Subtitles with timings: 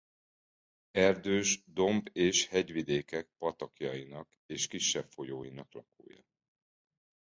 [0.95, 6.25] Erdős domb- és hegyvidékek patakjainak és kisebb folyóinak lakója.